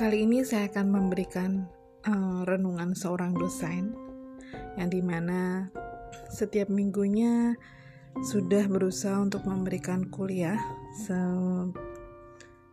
[0.00, 1.68] Kali ini saya akan memberikan
[2.08, 3.92] uh, renungan seorang dosen
[4.80, 5.68] yang di mana
[6.32, 7.52] setiap minggunya
[8.24, 10.56] sudah berusaha untuk memberikan kuliah
[10.96, 11.20] se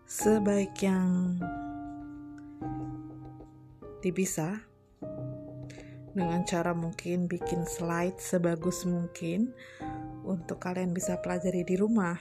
[0.07, 1.35] sebaik yang
[4.07, 4.63] bisa
[6.15, 9.51] dengan cara mungkin bikin slide sebagus mungkin
[10.23, 12.15] untuk kalian bisa pelajari di rumah.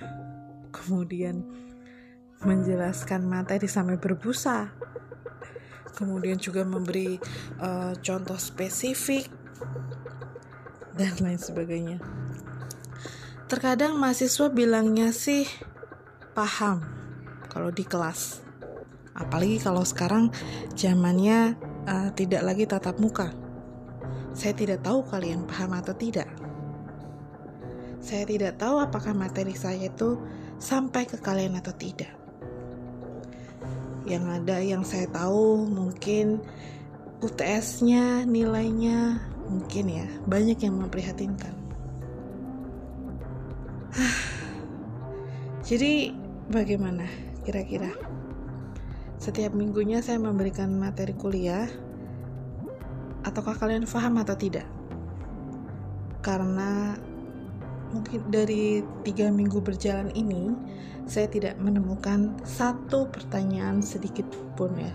[0.74, 1.46] Kemudian
[2.42, 4.74] menjelaskan materi sampai berbusa
[5.96, 7.16] kemudian juga memberi
[7.56, 9.32] uh, contoh spesifik
[10.92, 11.98] dan lain sebagainya.
[13.48, 15.48] Terkadang mahasiswa bilangnya sih
[16.36, 16.84] paham
[17.48, 18.44] kalau di kelas.
[19.16, 20.28] Apalagi kalau sekarang
[20.76, 21.56] zamannya
[21.88, 23.32] uh, tidak lagi tatap muka.
[24.36, 26.28] Saya tidak tahu kalian paham atau tidak.
[28.04, 30.20] Saya tidak tahu apakah materi saya itu
[30.60, 32.25] sampai ke kalian atau tidak
[34.06, 36.38] yang ada yang saya tahu mungkin
[37.18, 39.18] UTS-nya nilainya
[39.50, 41.54] mungkin ya banyak yang memprihatinkan.
[45.68, 46.14] Jadi
[46.46, 47.06] bagaimana
[47.42, 47.90] kira-kira?
[49.16, 51.66] Setiap minggunya saya memberikan materi kuliah.
[53.26, 54.68] Ataukah kalian paham atau tidak?
[56.22, 56.94] Karena
[57.92, 60.50] mungkin dari tiga minggu berjalan ini
[61.06, 64.26] saya tidak menemukan satu pertanyaan sedikit
[64.58, 64.94] pun ya.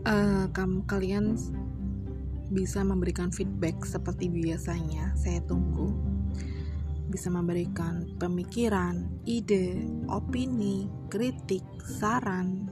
[0.00, 1.38] Uh, kamu kalian
[2.50, 5.14] bisa memberikan feedback seperti biasanya.
[5.14, 5.94] Saya tunggu
[7.10, 12.70] bisa memberikan pemikiran, ide, opini, kritik, saran,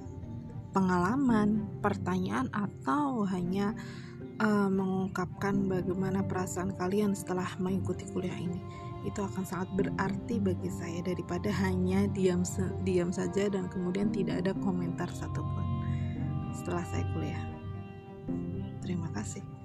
[0.73, 3.75] pengalaman, pertanyaan, atau hanya
[4.43, 8.61] uh, mengungkapkan bagaimana perasaan kalian setelah mengikuti kuliah ini
[9.07, 12.43] itu akan sangat berarti bagi saya daripada hanya diam
[12.83, 15.65] diam saja dan kemudian tidak ada komentar satupun
[16.51, 17.45] setelah saya kuliah.
[18.83, 19.58] Terima kasih.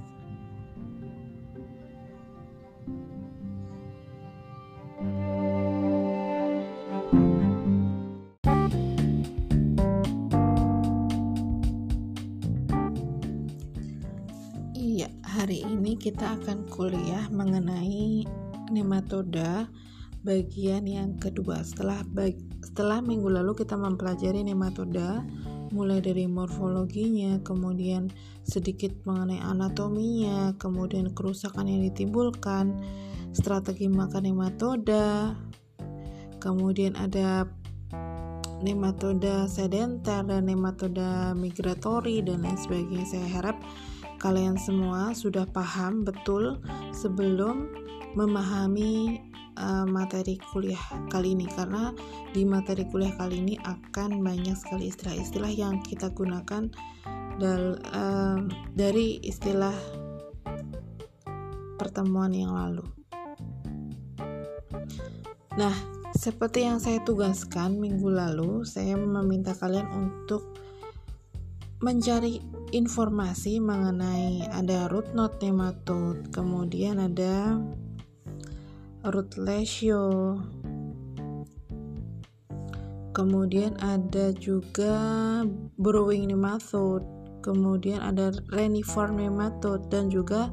[16.33, 18.25] Akan kuliah mengenai
[18.73, 19.69] nematoda
[20.23, 21.61] bagian yang kedua.
[21.61, 22.01] Setelah
[22.63, 25.21] setelah minggu lalu kita mempelajari nematoda
[25.73, 28.09] mulai dari morfologinya, kemudian
[28.45, 32.77] sedikit mengenai anatominya, kemudian kerusakan yang ditimbulkan,
[33.33, 35.33] strategi makan nematoda,
[36.38, 37.50] kemudian ada
[38.63, 43.05] nematoda sedenter dan nematoda migratori dan lain sebagainya.
[43.05, 43.57] Saya harap
[44.23, 46.63] kalian semua sudah paham betul
[46.95, 47.67] sebelum
[48.16, 49.19] memahami
[49.59, 50.79] uh, materi kuliah
[51.11, 51.91] kali ini karena
[52.31, 56.72] di materi kuliah kali ini akan banyak sekali istilah-istilah yang kita gunakan
[57.35, 58.39] dal, uh,
[58.72, 59.75] dari istilah
[61.75, 62.85] pertemuan yang lalu.
[65.59, 65.75] Nah,
[66.16, 70.62] seperti yang saya tugaskan minggu lalu, saya meminta kalian untuk
[71.83, 72.39] mencari
[72.71, 77.59] informasi mengenai ada root node nematode, kemudian ada
[79.11, 80.39] root ratio,
[83.11, 84.95] kemudian ada juga
[85.75, 87.03] burrowing nematode,
[87.44, 90.47] kemudian ada reniform nematode dan juga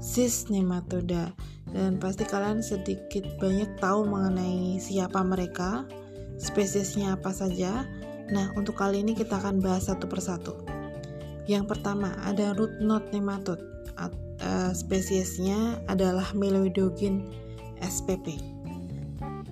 [0.00, 1.36] cis nematoda.
[1.74, 5.84] Dan pasti kalian sedikit banyak tahu mengenai siapa mereka,
[6.40, 7.84] spesiesnya apa saja,
[8.32, 10.56] Nah, untuk kali ini kita akan bahas satu persatu.
[11.44, 13.60] Yang pertama, ada root knot nematode.
[14.42, 17.22] Uh, spesiesnya adalah Meloidogin
[17.78, 18.34] spp.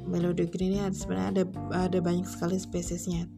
[0.09, 1.45] Meloidogin ini sebenarnya ada
[1.87, 3.31] ada banyak sekali spesiesnya.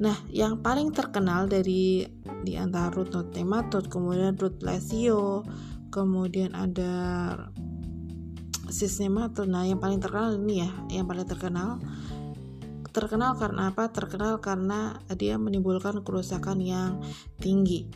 [0.00, 2.08] Nah, yang paling terkenal dari
[2.42, 5.44] di antara root knot nematode, kemudian root lesio,
[5.92, 6.92] kemudian ada
[8.72, 9.52] cis nematode.
[9.52, 11.78] Nah, yang paling terkenal ini ya, yang paling terkenal
[12.94, 13.90] Terkenal karena apa?
[13.90, 17.02] Terkenal karena dia menimbulkan kerusakan yang
[17.42, 17.90] tinggi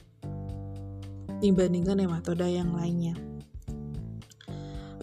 [1.39, 3.15] dibandingkan nematoda yang lainnya.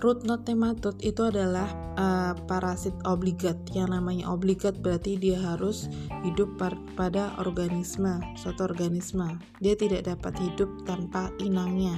[0.04, 3.56] Root knot nematode itu adalah uh, parasit obligat.
[3.72, 5.88] Yang namanya obligat berarti dia harus
[6.28, 6.60] hidup
[7.00, 9.40] pada organisme, suatu organisme.
[9.64, 11.96] Dia tidak dapat hidup tanpa inangnya.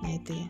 [0.00, 0.48] Nah itu ya.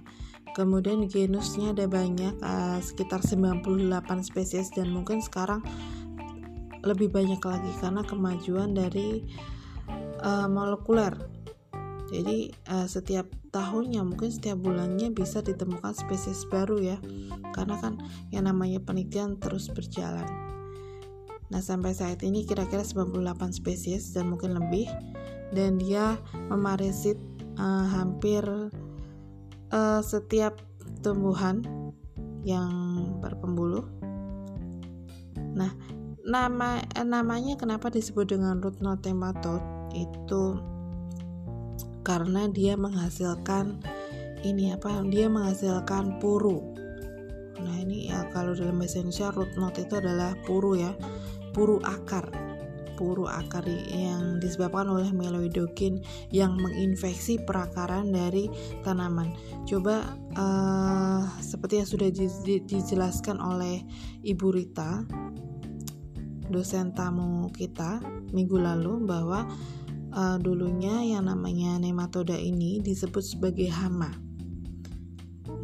[0.53, 5.65] Kemudian genusnya ada banyak, uh, sekitar 98 spesies dan mungkin sekarang
[6.87, 9.27] lebih banyak lagi karena kemajuan dari
[10.23, 11.13] uh, molekuler.
[12.07, 16.99] Jadi uh, setiap tahunnya mungkin setiap bulannya bisa ditemukan spesies baru ya.
[17.51, 17.99] Karena kan
[18.31, 20.27] yang namanya penelitian terus berjalan.
[21.51, 24.87] Nah sampai saat ini kira-kira 98 spesies dan mungkin lebih.
[25.51, 26.19] Dan dia
[26.51, 27.19] memarisit
[27.59, 28.43] uh, hampir
[29.75, 30.63] uh, setiap
[31.03, 31.63] tumbuhan
[32.47, 32.71] yang
[33.19, 33.83] berpembuluh.
[35.59, 35.75] Nah
[36.27, 39.63] nama namanya kenapa disebut dengan root knot nematode
[39.95, 40.59] itu
[42.03, 43.79] karena dia menghasilkan
[44.43, 46.75] ini apa dia menghasilkan puru
[47.63, 50.91] nah ini ya kalau dalam bahasa Indonesia root knot itu adalah puru ya
[51.55, 52.27] puru akar
[52.97, 56.01] puru akar yang disebabkan oleh meloidokin
[56.33, 58.49] yang menginfeksi perakaran dari
[58.81, 59.37] tanaman.
[59.69, 62.09] Coba uh, seperti yang sudah
[62.65, 63.85] dijelaskan oleh
[64.25, 65.05] Ibu Rita,
[66.49, 68.01] dosen tamu kita
[68.31, 69.47] minggu lalu bahwa
[70.17, 74.11] uh, dulunya yang namanya nematoda ini disebut sebagai hama.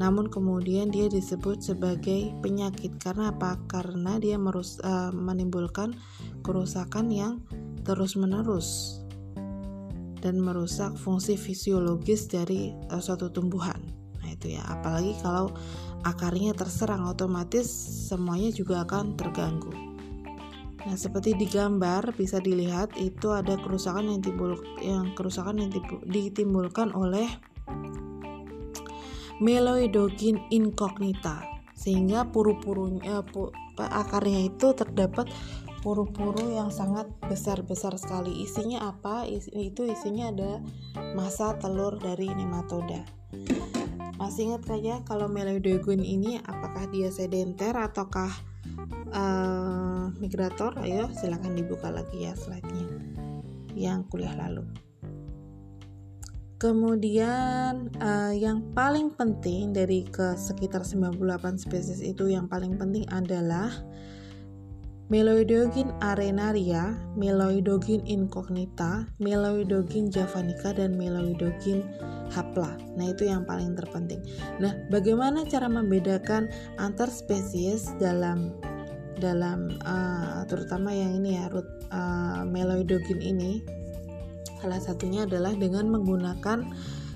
[0.01, 3.61] Namun kemudian dia disebut sebagai penyakit karena apa?
[3.69, 5.95] Karena dia merus, uh, menimbulkan
[6.41, 7.45] kerusakan yang
[7.85, 8.99] terus-menerus
[10.23, 13.79] dan merusak fungsi fisiologis dari uh, suatu tumbuhan.
[14.23, 15.53] Nah, itu ya, apalagi kalau
[16.07, 17.67] akarnya terserang otomatis
[18.09, 19.92] semuanya juga akan terganggu.
[20.83, 25.71] Nah, seperti di gambar bisa dilihat itu ada kerusakan yang timbul yang kerusakan yang
[26.11, 27.31] ditimbulkan oleh
[29.39, 31.43] Meloidogin incognita
[31.75, 35.27] sehingga puru-purunya pu, akarnya itu terdapat
[35.83, 38.47] puru-puru yang sangat besar-besar sekali.
[38.47, 39.27] Isinya apa?
[39.27, 40.53] Is, itu isinya ada
[41.19, 43.03] masa telur dari nematoda.
[44.15, 48.31] Masih ingat saja kalau Meloidogin ini apakah dia sedenter ataukah
[49.15, 52.87] uh, migrator ayo silahkan dibuka lagi ya slide-nya
[53.77, 54.67] yang kuliah lalu
[56.63, 63.67] Kemudian uh, yang paling penting dari ke sekitar 98 spesies itu yang paling penting adalah
[65.11, 71.83] Meloidogin arenaria, Meloidogin incognita, Meloidogin javanica dan Meloidogin
[72.31, 72.79] hapla.
[72.95, 74.23] Nah, itu yang paling terpenting.
[74.63, 76.47] Nah, bagaimana cara membedakan
[76.79, 78.55] antar spesies dalam
[79.23, 83.63] dalam uh, terutama yang ini ya root uh, meloidogin ini
[84.59, 86.67] salah satunya adalah dengan menggunakan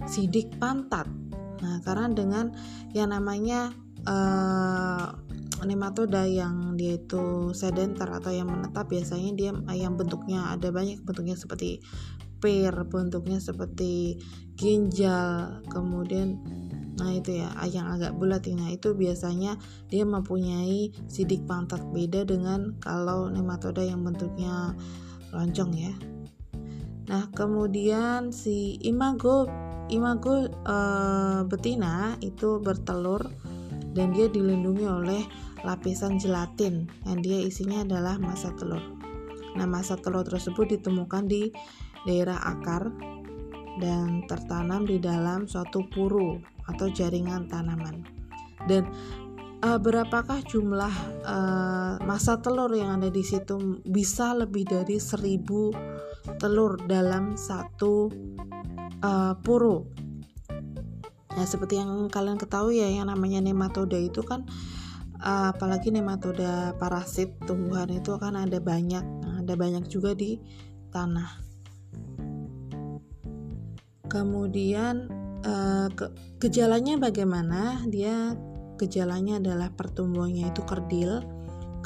[0.07, 1.11] sidik pantat.
[1.63, 2.55] Nah karena dengan
[2.95, 3.75] yang namanya
[4.07, 5.15] uh,
[5.67, 11.35] nematoda yang dia itu sedenter atau yang menetap biasanya dia yang bentuknya ada banyak bentuknya
[11.35, 11.81] seperti
[12.37, 14.21] pear bentuknya seperti
[14.61, 16.37] ginjal kemudian
[16.97, 18.57] Nah itu ya yang agak bulat ini.
[18.57, 19.61] Nah, itu biasanya
[19.93, 24.73] dia mempunyai sidik pantat beda dengan kalau nematoda yang bentuknya
[25.37, 25.95] lonjong ya.
[27.07, 29.47] Nah kemudian si imago
[29.93, 30.79] imago e,
[31.47, 33.23] betina itu bertelur
[33.95, 35.23] dan dia dilindungi oleh
[35.63, 38.83] lapisan gelatin yang dia isinya adalah masa telur.
[39.55, 41.53] Nah masa telur tersebut ditemukan di
[42.09, 42.91] daerah akar
[43.79, 48.03] dan tertanam di dalam suatu puru atau jaringan tanaman.
[48.67, 48.91] Dan
[49.63, 50.95] uh, berapakah jumlah
[51.25, 53.81] uh, masa telur yang ada di situ?
[53.87, 55.71] Bisa lebih dari seribu
[56.43, 58.11] telur dalam satu
[59.03, 59.87] uh, puru.
[61.37, 64.49] Nah, seperti yang kalian ketahui ya, yang namanya nematoda itu kan
[65.21, 69.05] uh, apalagi nematoda parasit tumbuhan itu kan ada banyak,
[69.45, 70.41] ada banyak juga di
[70.91, 71.45] tanah.
[74.09, 75.26] Kemudian
[75.95, 76.11] ke,
[76.43, 77.87] gejalanya bagaimana?
[77.87, 78.35] Dia
[78.77, 81.25] gejalanya adalah pertumbuhannya itu kerdil,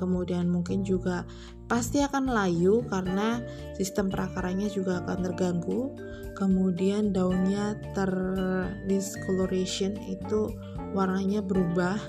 [0.01, 1.29] kemudian mungkin juga
[1.69, 3.45] pasti akan layu karena
[3.77, 5.93] sistem perakarannya juga akan terganggu.
[6.35, 10.49] Kemudian daunnya terdiscoloration itu
[10.97, 12.01] warnanya berubah,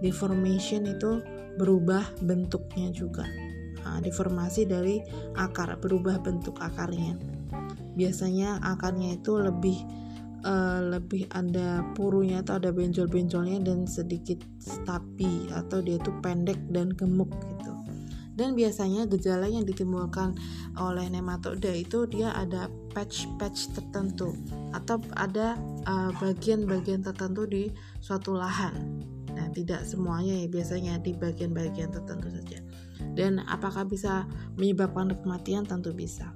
[0.00, 1.20] deformation itu
[1.60, 3.28] berubah bentuknya juga.
[3.84, 5.04] Nah, deformasi dari
[5.36, 7.20] akar berubah bentuk akarnya.
[7.92, 9.76] Biasanya akarnya itu lebih
[10.44, 16.92] uh, lebih ada purunya atau ada benjol-benjolnya dan sedikit stapi atau dia tuh pendek dan
[16.92, 17.72] gemuk gitu.
[18.34, 20.34] Dan biasanya gejala yang ditimbulkan
[20.74, 24.34] oleh nematoda itu dia ada patch-patch tertentu
[24.74, 25.54] atau ada
[25.86, 27.70] eh, bagian-bagian uh, tertentu di
[28.02, 28.74] suatu lahan.
[29.34, 32.58] Nah, tidak semuanya ya biasanya di bagian-bagian tertentu saja.
[33.14, 34.26] Dan apakah bisa
[34.58, 35.62] menyebabkan kematian?
[35.62, 36.34] Tentu bisa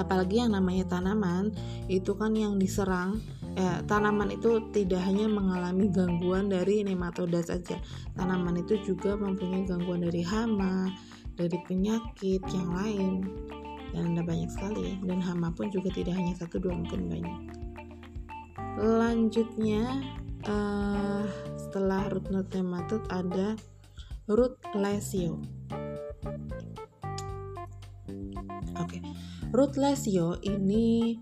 [0.00, 1.52] apalagi yang namanya tanaman
[1.86, 3.20] itu kan yang diserang.
[3.58, 7.76] Eh, tanaman itu tidak hanya mengalami gangguan dari nematoda saja.
[8.14, 10.88] Tanaman itu juga mempunyai gangguan dari hama
[11.34, 13.12] dari penyakit yang lain.
[13.90, 14.96] Dan ada banyak sekali.
[15.02, 17.38] Dan hama pun juga tidak hanya satu dua mungkin banyak.
[18.78, 19.98] Lanjutnya
[20.46, 21.26] uh,
[21.58, 23.58] setelah root node nematode ada
[24.30, 25.42] root lesio.
[28.78, 29.00] Oke, okay.
[29.52, 31.18] root lesio ini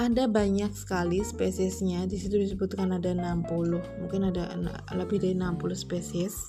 [0.00, 2.08] ada banyak sekali spesiesnya.
[2.08, 4.52] Di situ disebutkan ada 60, mungkin ada
[4.96, 6.48] lebih dari 60 spesies.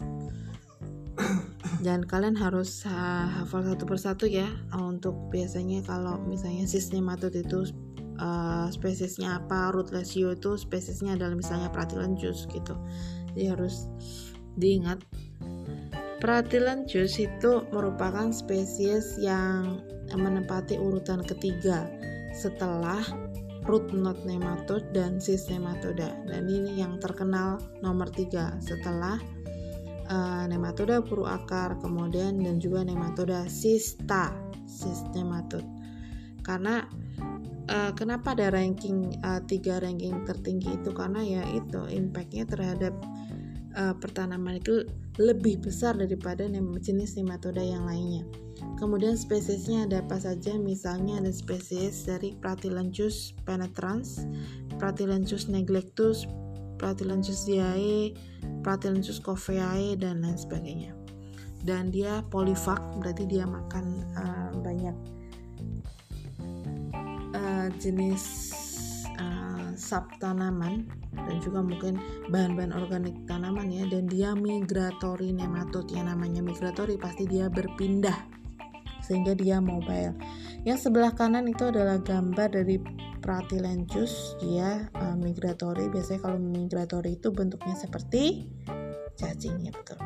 [1.86, 7.70] Dan kalian harus hafal satu persatu ya untuk biasanya kalau misalnya sistematot itu
[8.18, 12.74] uh, spesiesnya apa, root lesio itu spesiesnya adalah misalnya Pratylenchus gitu.
[13.36, 13.92] Jadi harus
[14.56, 15.04] diingat
[16.24, 19.84] Pratylenchus itu merupakan spesies yang
[20.16, 21.84] menempati urutan ketiga
[22.32, 23.04] setelah
[23.68, 29.20] root node nematode dan cis nematoda dan ini yang terkenal nomor tiga setelah
[30.08, 34.32] uh, nematoda puru akar kemudian dan juga nematoda sista
[34.64, 35.68] cis nematode.
[36.40, 36.88] Karena
[37.68, 40.96] uh, kenapa ada ranking uh, tiga ranking tertinggi itu?
[40.96, 42.96] Karena ya itu impactnya terhadap
[43.78, 44.86] uh, pertanaman itu
[45.22, 46.50] lebih besar daripada
[46.82, 48.26] jenis nematoda yang lainnya.
[48.80, 50.58] Kemudian spesiesnya ada apa saja?
[50.58, 54.26] Misalnya ada spesies dari Pratylenchus penetrans,
[54.82, 56.26] Pratylenchus neglectus,
[56.82, 58.18] Pratylenchus diae,
[58.66, 60.92] Pratylenchus coveae dan lain sebagainya.
[61.64, 63.86] Dan dia polifag, berarti dia makan
[64.20, 64.96] uh, banyak
[67.32, 68.52] uh, jenis
[69.84, 72.00] sub tanaman dan juga mungkin
[72.32, 73.84] bahan-bahan organik tanaman ya.
[73.92, 78.16] Dan dia migratory nematode yang namanya migratory pasti dia berpindah
[79.04, 80.16] sehingga dia mobile.
[80.64, 82.80] Yang sebelah kanan itu adalah gambar dari
[83.20, 85.92] Pratylenchus dia uh, migratory.
[85.92, 88.48] Biasanya kalau migratory itu bentuknya seperti
[89.20, 90.00] cacing ya betul.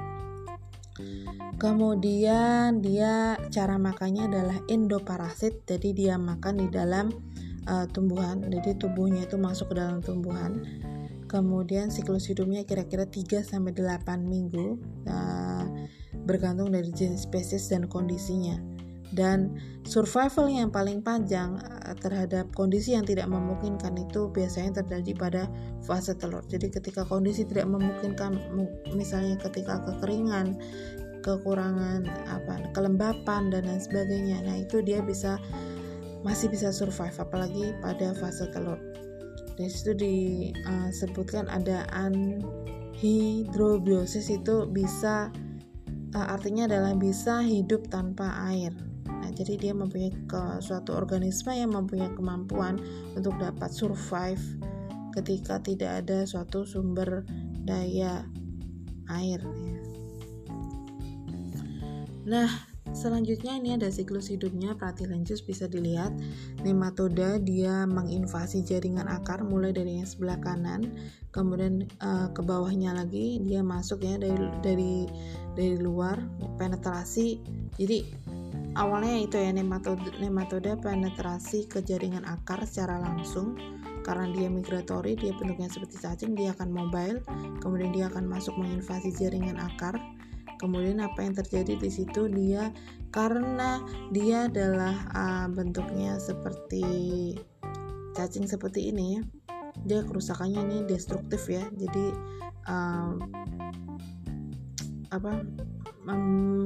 [1.58, 7.10] Kemudian dia cara makannya adalah endoparasit, jadi dia makan di dalam
[7.68, 10.64] uh, tumbuhan jadi tubuhnya itu masuk ke dalam tumbuhan
[11.28, 15.66] kemudian siklus hidupnya kira-kira 3 sampai 8 minggu uh,
[16.24, 18.58] bergantung dari jenis spesies dan kondisinya
[19.16, 19.56] dan
[19.88, 25.44] survival yang paling panjang uh, terhadap kondisi yang tidak memungkinkan itu biasanya terjadi pada
[25.88, 26.44] fase telur.
[26.52, 28.36] Jadi ketika kondisi tidak memungkinkan
[28.92, 30.60] misalnya ketika kekeringan,
[31.24, 34.44] kekurangan apa kelembapan dan lain sebagainya.
[34.44, 35.40] Nah, itu dia bisa
[36.26, 38.80] masih bisa survive apalagi pada fase telur.
[39.58, 45.34] Di situ disebutkan uh, ada anhidrobiosis itu bisa
[46.14, 48.70] uh, artinya adalah bisa hidup tanpa air.
[49.10, 52.78] Nah, jadi dia mempunyai ke, suatu organisme yang mempunyai kemampuan
[53.18, 54.62] untuk dapat survive
[55.18, 57.26] ketika tidak ada suatu sumber
[57.66, 58.30] daya
[59.10, 59.42] air.
[62.28, 62.52] Nah,
[62.98, 64.74] Selanjutnya ini ada siklus hidupnya.
[64.74, 66.10] Pratylenchus bisa dilihat.
[66.66, 70.90] Nematoda dia menginvasi jaringan akar mulai dari yang sebelah kanan
[71.30, 73.38] kemudian uh, ke bawahnya lagi.
[73.46, 75.06] Dia masuk ya dari dari
[75.54, 76.18] dari luar
[76.58, 77.38] penetrasi.
[77.78, 78.02] Jadi
[78.74, 83.54] awalnya itu ya nematoda, nematoda penetrasi ke jaringan akar secara langsung.
[84.02, 87.22] Karena dia migratory dia bentuknya seperti cacing dia akan mobile.
[87.62, 90.17] Kemudian dia akan masuk menginvasi jaringan akar
[90.58, 92.74] kemudian apa yang terjadi di situ dia
[93.14, 97.38] karena dia adalah uh, bentuknya seperti
[98.18, 99.22] cacing seperti ini ya
[99.86, 101.62] dia kerusakannya ini destruktif ya.
[101.76, 102.06] Jadi
[102.66, 103.12] uh,
[105.14, 105.32] apa
[106.08, 106.24] mem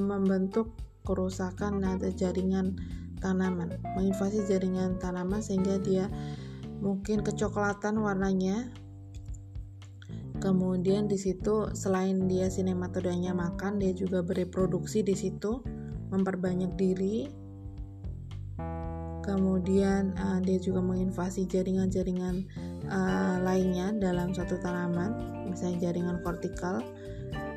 [0.07, 2.77] membentuk kerusakan ada jaringan
[3.21, 6.09] tanaman menginvasi jaringan tanaman sehingga dia
[6.81, 8.69] mungkin kecoklatan warnanya
[10.41, 15.61] Kemudian di situ selain dia sinematodanya makan, dia juga bereproduksi di situ,
[16.09, 17.29] memperbanyak diri.
[19.21, 22.41] Kemudian uh, dia juga menginvasi jaringan-jaringan
[22.89, 26.81] uh, lainnya dalam suatu tanaman, misalnya jaringan kortikal.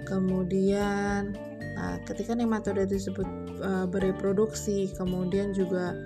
[0.04, 1.32] Kemudian
[1.80, 3.24] uh, ketika nematoda disebut
[3.64, 5.96] uh, bereproduksi, kemudian juga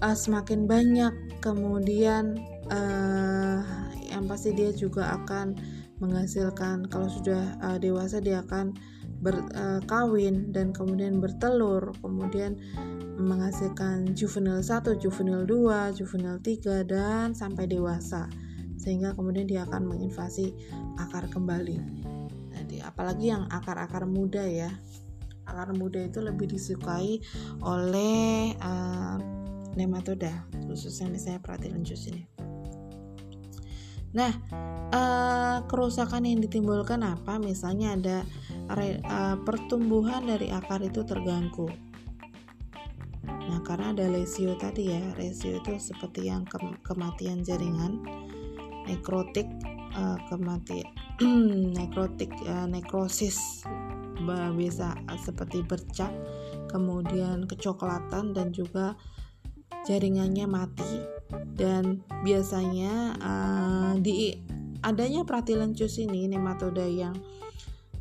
[0.00, 1.12] uh, semakin banyak,
[1.44, 2.40] kemudian
[2.72, 3.85] uh,
[4.16, 5.56] yang pasti dia juga akan
[6.00, 8.72] menghasilkan kalau sudah uh, dewasa dia akan
[9.20, 12.56] berkawin uh, dan kemudian bertelur kemudian
[13.16, 18.28] menghasilkan juvenil 1, juvenil 2, juvenil 3 dan sampai dewasa.
[18.76, 20.52] Sehingga kemudian dia akan menginvasi
[21.00, 21.80] akar kembali.
[22.52, 24.68] Jadi apalagi yang akar-akar muda ya.
[25.48, 27.24] Akar muda itu lebih disukai
[27.64, 29.16] oleh uh,
[29.76, 32.35] nematoda khususnya misalnya Pratylenchus ini
[34.16, 34.32] Nah,
[34.96, 37.36] uh, kerusakan yang ditimbulkan apa?
[37.36, 38.18] Misalnya ada
[38.72, 41.68] re, uh, pertumbuhan dari akar itu terganggu.
[43.28, 48.00] Nah, karena ada lesio tadi ya, lesio itu seperti yang ke kematian jaringan,
[48.88, 49.44] nekrotik,
[49.92, 50.88] uh, kematian,
[51.76, 53.68] nekrotik, uh, nekrosis,
[54.56, 56.10] bisa seperti bercak,
[56.72, 58.96] kemudian kecoklatan dan juga
[59.84, 61.15] jaringannya mati
[61.56, 64.38] dan biasanya uh, di
[64.84, 67.16] adanya pratilencus ini nematoda yang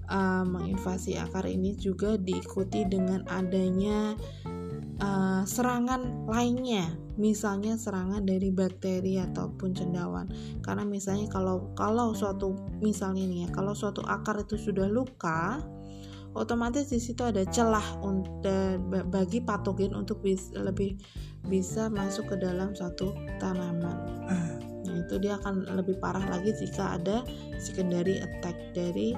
[0.10, 4.14] uh, menginvasi akar ini juga diikuti dengan adanya
[5.02, 6.86] uh, serangan lainnya.
[7.16, 10.28] Misalnya serangan dari bakteri ataupun cendawan.
[10.60, 12.54] Karena misalnya kalau kalau suatu
[12.84, 15.64] misalnya nih ya kalau suatu akar itu sudah luka
[16.36, 20.20] otomatis di situ ada celah untuk bagi patogen untuk
[20.52, 21.00] lebih
[21.46, 23.98] bisa masuk ke dalam suatu tanaman.
[24.86, 27.22] Nah, itu dia akan lebih parah lagi jika ada
[27.58, 29.14] secondary attack dari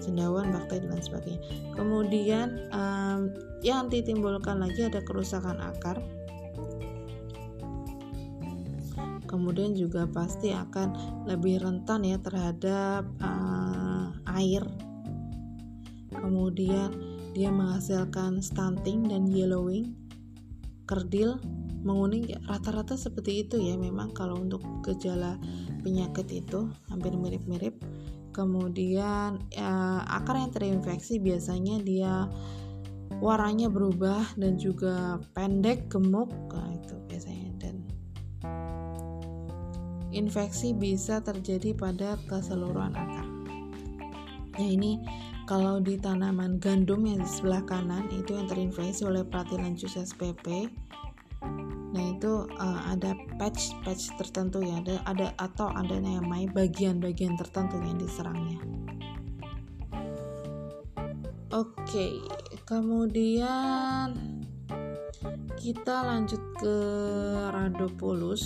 [0.00, 1.40] cendawan, bakteri dan sebagainya.
[1.72, 3.32] Kemudian um,
[3.64, 6.00] yang ditimbulkan lagi ada kerusakan akar.
[9.24, 10.94] Kemudian juga pasti akan
[11.26, 14.62] lebih rentan ya terhadap uh, air
[16.24, 16.88] kemudian
[17.36, 19.92] dia menghasilkan stunting dan yellowing
[20.84, 21.40] kerdil
[21.84, 25.36] menguning ya, rata-rata seperti itu ya memang kalau untuk gejala
[25.84, 27.76] penyakit itu hampir mirip-mirip.
[28.34, 32.26] Kemudian ya, akar yang terinfeksi biasanya dia
[33.22, 37.52] warnanya berubah dan juga pendek gemuk nah, itu biasanya.
[37.62, 37.86] Dan
[40.10, 43.26] infeksi bisa terjadi pada keseluruhan akar.
[44.58, 44.98] Ya ini
[45.44, 50.72] kalau di tanaman gandum yang di sebelah kanan itu yang terinfeksi oleh Platylenchus spp
[51.94, 54.82] nah itu uh, ada patch patch tertentu ya.
[54.82, 58.58] Ada ada atau ada namanya bagian-bagian tertentu yang diserangnya.
[61.54, 62.14] Oke okay,
[62.66, 64.10] kemudian
[65.54, 66.76] kita lanjut ke
[67.54, 68.42] Rhodopolus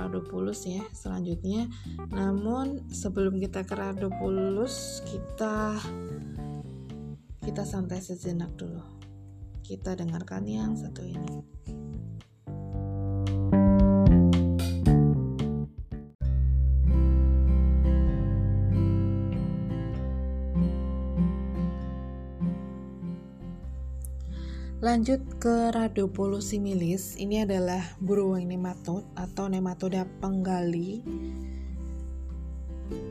[0.00, 1.68] Radopulus ya selanjutnya.
[2.08, 5.76] Namun sebelum kita ke Radopulus kita
[7.44, 8.80] kita santai sejenak dulu.
[9.60, 11.44] Kita dengarkan yang satu ini
[24.80, 31.04] Lanjut ke Rhodopolus similis, ini adalah burung nematod atau nematoda penggali.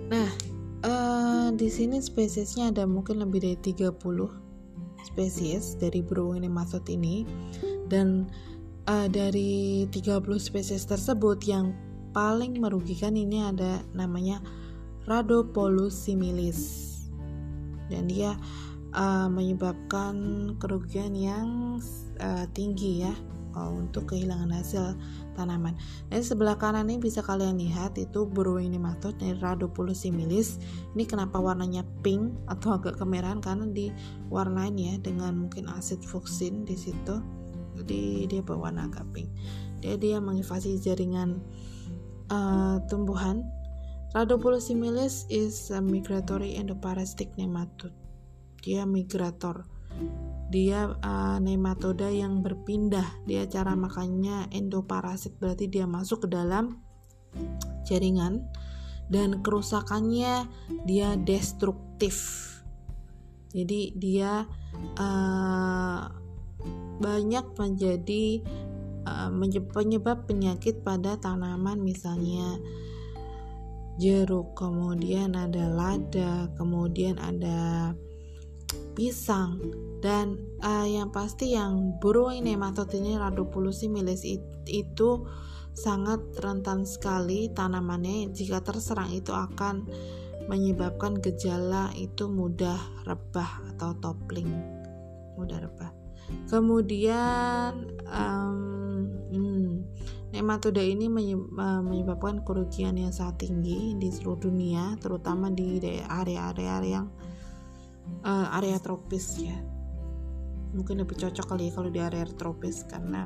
[0.09, 0.33] Nah,
[0.81, 3.93] uh, di sini spesiesnya ada mungkin lebih dari 30
[5.05, 7.21] spesies dari burung nematod ini
[7.85, 8.25] dan
[8.89, 11.77] uh, dari 30 spesies tersebut yang
[12.17, 14.41] paling merugikan ini ada namanya
[15.05, 16.89] Rhodopolus similis.
[17.93, 18.33] Dan dia
[18.93, 20.15] uh, menyebabkan
[20.57, 21.77] kerugian yang
[22.21, 23.13] uh, tinggi ya
[23.55, 24.95] uh, untuk kehilangan hasil
[25.33, 25.75] tanaman.
[26.09, 30.59] Dan sebelah kanan ini bisa kalian lihat itu burung nematod dari Rhodopulus similis.
[30.93, 36.75] Ini kenapa warnanya pink atau agak kemerahan karena diwarnain ya dengan mungkin asid fuksin di
[36.75, 37.21] situ.
[37.79, 39.29] Jadi dia berwarna agak pink.
[39.79, 41.39] Dia dia menginvasi jaringan
[42.27, 43.47] uh, tumbuhan.
[44.09, 47.93] Rhodopulus similis is a migratory endoparasitic nematode
[48.63, 49.67] dia migrator.
[50.49, 53.05] Dia uh, nematoda yang berpindah.
[53.29, 56.81] Dia cara makannya endoparasit berarti dia masuk ke dalam
[57.85, 58.49] jaringan
[59.09, 60.49] dan kerusakannya
[60.85, 62.45] dia destruktif.
[63.49, 64.45] Jadi dia
[64.97, 66.01] uh,
[66.99, 68.25] banyak menjadi
[69.09, 69.29] uh,
[69.73, 72.61] penyebab penyakit pada tanaman misalnya
[73.99, 77.91] jeruk kemudian ada lada kemudian ada
[78.93, 79.59] pisang.
[79.99, 84.23] Dan uh, yang pasti yang burung nematode ini Rhodopulus similis
[84.67, 85.09] itu
[85.75, 88.31] sangat rentan sekali tanamannya.
[88.31, 89.87] Jika terserang itu akan
[90.49, 94.49] menyebabkan gejala itu mudah rebah atau toppling.
[95.37, 95.91] Mudah rebah.
[96.49, 98.57] Kemudian um,
[99.33, 99.69] hmm,
[100.33, 107.07] nematoda ini menyebabkan kerugian yang sangat tinggi di seluruh dunia terutama di area-area yang
[108.23, 109.57] uh, area tropis ya.
[110.75, 113.25] Mungkin lebih cocok kali ya kalau di area tropis karena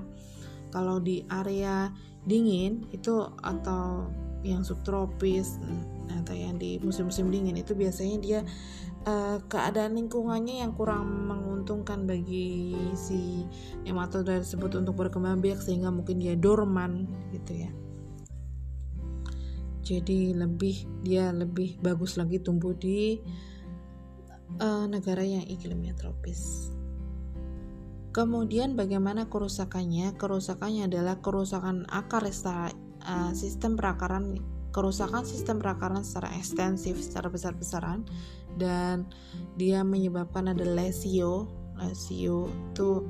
[0.72, 1.92] kalau di area
[2.24, 4.10] dingin itu atau
[4.44, 5.60] yang subtropis
[6.12, 8.40] atau yang di musim-musim dingin itu biasanya dia
[9.08, 13.48] uh, keadaan lingkungannya yang kurang menguntungkan bagi si
[13.88, 17.72] nematoda tersebut untuk berkembang biak sehingga mungkin dia dorman gitu ya.
[19.84, 23.20] Jadi lebih dia lebih bagus lagi tumbuh di
[24.60, 26.74] uh, negara yang iklimnya tropis.
[28.14, 30.14] Kemudian bagaimana kerusakannya?
[30.22, 32.70] Kerusakannya adalah kerusakan akar secara
[33.06, 34.38] uh, sistem perakaran
[34.74, 38.02] kerusakan sistem perakaran secara ekstensif secara besar-besaran
[38.58, 39.06] dan
[39.54, 41.46] dia menyebabkan ada lesio
[41.78, 43.06] lesio itu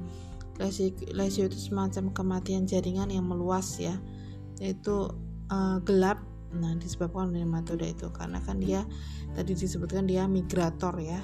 [0.59, 3.95] lesio, lesio itu semacam kematian jaringan yang meluas ya
[4.59, 5.07] yaitu
[5.47, 6.19] uh, gelap
[6.53, 8.85] nah disebabkan oleh nematoda itu karena kan dia
[9.33, 11.21] tadi disebutkan dia migrator ya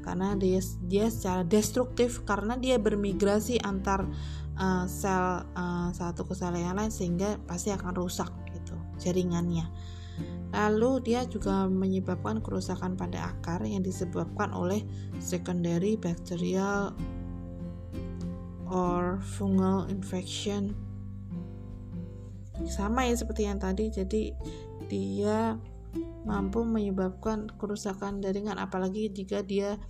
[0.00, 4.08] karena dia dia secara destruktif karena dia bermigrasi antar
[4.56, 9.68] uh, sel uh, satu ke sel yang lain sehingga pasti akan rusak gitu jaringannya.
[10.50, 14.82] Lalu dia juga menyebabkan kerusakan pada akar yang disebabkan oleh
[15.22, 16.90] secondary bacterial
[18.66, 20.74] or fungal infection.
[22.68, 24.34] Sama ya seperti yang tadi, jadi
[24.90, 25.56] dia
[26.26, 29.80] mampu menyebabkan kerusakan jaringan apalagi jika dia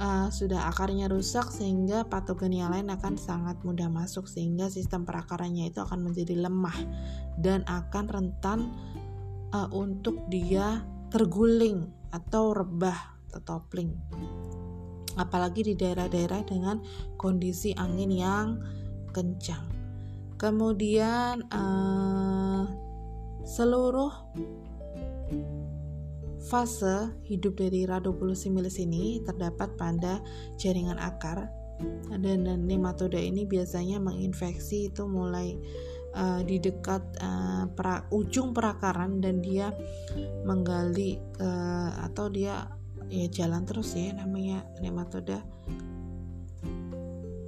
[0.00, 5.68] uh, sudah akarnya rusak sehingga patogen yang lain akan sangat mudah masuk sehingga sistem perakarannya
[5.68, 6.78] itu akan menjadi lemah
[7.38, 8.72] dan akan rentan
[9.52, 13.92] uh, untuk dia terguling atau rebah atau toppling.
[15.20, 16.80] Apalagi di daerah-daerah dengan
[17.20, 18.56] kondisi angin yang
[19.12, 19.71] kencang
[20.42, 22.66] kemudian uh,
[23.46, 24.10] seluruh
[26.42, 30.18] Fase hidup dari Rhabdopulus similis ini terdapat pada
[30.58, 31.46] jaringan akar.
[32.12, 35.56] Dan, dan nematoda ini biasanya menginfeksi itu mulai
[36.14, 39.74] uh, di dekat uh, pra, ujung perakaran dan dia
[40.46, 42.70] menggali uh, atau dia
[43.10, 45.42] ya jalan terus ya namanya nematoda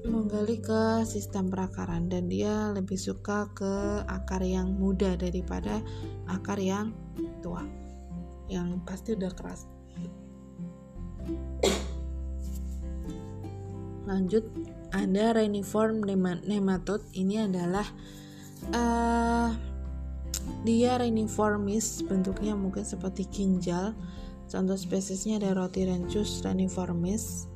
[0.05, 5.81] menggali ke sistem perakaran dan dia lebih suka ke akar yang muda daripada
[6.29, 6.93] akar yang
[7.40, 7.64] tua
[8.53, 9.64] yang pasti udah keras.
[14.05, 14.45] Lanjut
[14.93, 16.05] ada reniform
[16.45, 17.88] nematode ini adalah
[18.77, 19.49] uh,
[20.69, 23.97] dia reniformis bentuknya mungkin seperti ginjal.
[24.45, 27.49] Contoh spesiesnya ada Rotirenchus reniformis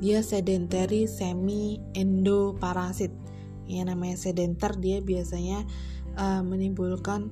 [0.00, 3.12] dia sedentary semi endoparasit
[3.70, 5.62] yang namanya sedenter dia biasanya
[6.18, 7.30] uh, menimbulkan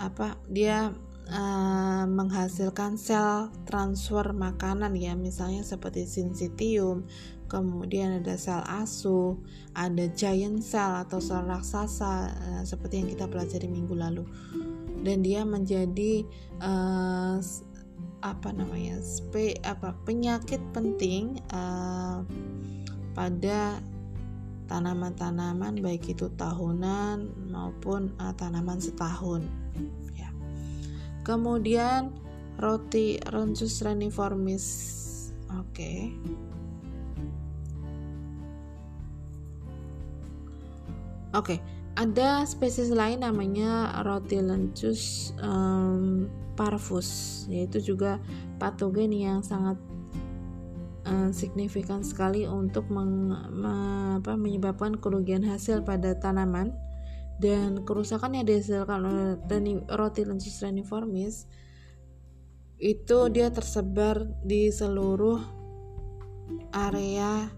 [0.00, 0.96] apa dia
[1.28, 5.12] uh, menghasilkan sel transfer makanan ya.
[5.12, 7.04] Misalnya seperti sincitium
[7.50, 9.42] kemudian ada sel asu
[9.74, 14.24] ada giant cell atau sel raksasa uh, seperti yang kita pelajari minggu lalu.
[15.00, 16.28] Dan dia menjadi
[16.60, 17.40] uh,
[18.20, 22.20] apa namanya spe, apa penyakit penting uh,
[23.16, 23.80] pada
[24.68, 29.44] tanaman-tanaman baik itu tahunan maupun uh, tanaman setahun
[31.24, 32.10] kemudian
[32.58, 34.66] roti Ronsus reniformis
[35.52, 35.98] oke okay.
[41.36, 41.58] oke okay.
[41.94, 46.26] ada spesies lain namanya roti lencus um,
[46.60, 47.08] parvus
[47.48, 48.20] yaitu juga
[48.60, 49.80] patogen yang sangat
[51.08, 53.74] uh, signifikan sekali untuk meng, me,
[54.20, 56.76] apa, menyebabkan kerugian hasil pada tanaman
[57.40, 59.40] dan kerusakan yang dihasilkan oleh
[59.88, 61.48] Rotilensis reniformis
[62.76, 65.40] itu dia tersebar di seluruh
[66.76, 67.48] area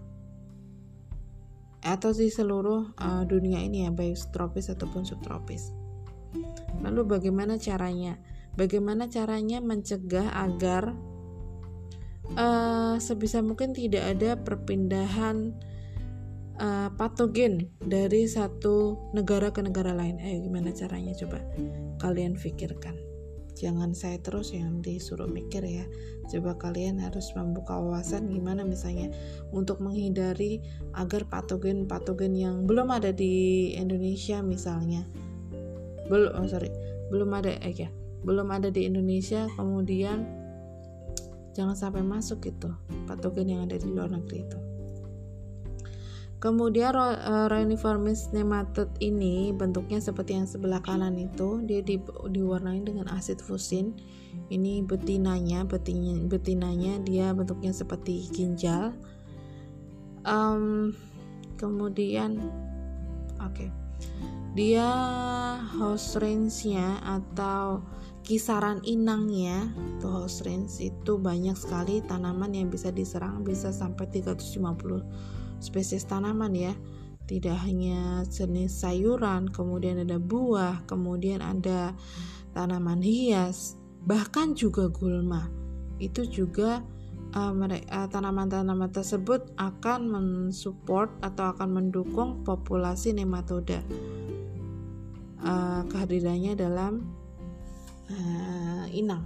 [1.83, 5.75] atau di seluruh uh, dunia ini ya baik tropis ataupun subtropis.
[6.79, 8.15] Lalu bagaimana caranya?
[8.53, 10.93] Bagaimana caranya mencegah agar
[12.37, 15.57] uh, sebisa mungkin tidak ada perpindahan
[16.61, 20.21] uh, patogen dari satu negara ke negara lain.
[20.21, 21.41] Ayo gimana caranya coba
[22.01, 22.93] kalian pikirkan.
[23.53, 25.85] Jangan saya terus yang disuruh mikir ya.
[26.25, 29.13] Coba kalian harus membuka wawasan gimana misalnya
[29.53, 30.57] untuk menghindari
[30.97, 35.05] agar patogen-patogen yang belum ada di Indonesia misalnya.
[36.09, 36.73] Belum oh sorry,
[37.13, 40.25] belum ada eh ya, belum ada di Indonesia kemudian
[41.53, 42.73] jangan sampai masuk gitu
[43.05, 44.59] patogen yang ada di luar negeri itu.
[46.43, 46.91] Kemudian
[47.47, 53.95] Rhiniformis nematode ini bentuknya seperti yang sebelah kanan itu, dia di, diwarnai dengan asid fusin.
[54.51, 58.91] Ini betinanya, betinanya, betinanya dia bentuknya seperti ginjal.
[60.27, 60.91] Um,
[61.55, 62.43] kemudian,
[63.39, 63.69] oke, okay.
[64.51, 64.91] dia
[65.79, 67.79] host range-nya atau
[68.23, 69.67] kisaran inangnya
[69.99, 76.55] atau host range itu banyak sekali tanaman yang bisa diserang bisa sampai 350 spesies tanaman
[76.55, 76.73] ya.
[77.23, 81.95] Tidak hanya jenis sayuran kemudian ada buah kemudian ada
[82.51, 85.47] tanaman hias bahkan juga gulma.
[85.99, 86.83] Itu juga
[87.33, 93.81] uh, tanaman-tanaman tersebut akan mensupport atau akan mendukung populasi nematoda.
[95.43, 97.03] Uh, kehadirannya dalam
[98.13, 99.25] uh, inang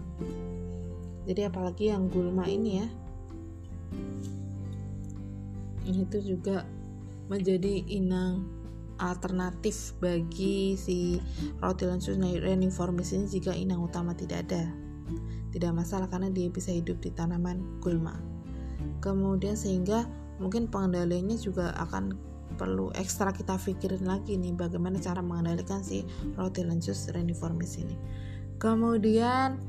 [1.28, 2.88] jadi apalagi yang gulma ini ya
[5.88, 6.68] itu juga
[7.28, 8.58] menjadi inang
[8.98, 11.22] alternatif bagi si
[11.62, 14.68] Rhotilensis reniformis ini jika inang utama tidak ada.
[15.54, 18.18] Tidak masalah karena dia bisa hidup di tanaman gulma.
[19.00, 20.06] Kemudian sehingga
[20.42, 22.18] mungkin pengendaliannya juga akan
[22.58, 26.04] perlu ekstra kita pikirin lagi nih bagaimana cara mengendalikan si
[26.36, 27.96] Rhotilensis reniformis ini.
[28.58, 29.62] Kemudian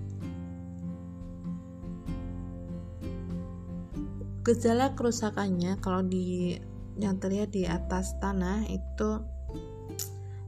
[4.49, 6.57] gejala kerusakannya kalau di
[6.97, 9.21] yang terlihat di atas tanah itu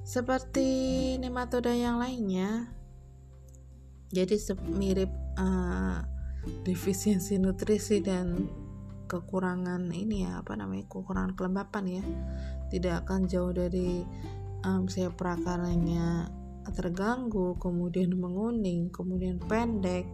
[0.01, 0.69] seperti
[1.21, 2.73] nematoda yang lainnya.
[4.11, 4.35] Jadi
[4.67, 6.03] mirip uh,
[6.67, 8.51] defisiensi nutrisi dan
[9.07, 12.05] kekurangan ini ya apa namanya kekurangan kelembapan ya.
[12.73, 14.03] Tidak akan jauh dari
[14.67, 16.40] um, saya perakaranya
[16.73, 20.09] terganggu kemudian menguning kemudian pendek